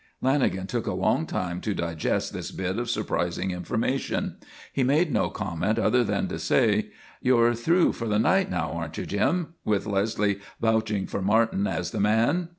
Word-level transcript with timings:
Lanagan 0.19 0.65
took 0.65 0.87
a 0.87 0.95
long 0.95 1.27
time 1.27 1.61
to 1.61 1.75
digest 1.75 2.33
this 2.33 2.49
bit 2.49 2.79
of 2.79 2.89
surprising 2.89 3.51
information. 3.51 4.37
He 4.73 4.81
made 4.83 5.11
no 5.11 5.29
comment 5.29 5.77
other 5.77 6.03
than 6.03 6.27
to 6.29 6.39
say: 6.39 6.87
"You're 7.21 7.53
through 7.53 7.93
for 7.93 8.07
the 8.07 8.17
night 8.17 8.49
now, 8.49 8.71
aren't 8.71 8.97
you, 8.97 9.05
Jim? 9.05 9.53
With 9.63 9.85
Leslie 9.85 10.39
vouching 10.59 11.05
for 11.05 11.21
Martin 11.21 11.67
as 11.67 11.91
the 11.91 11.99
man?" 11.99 12.49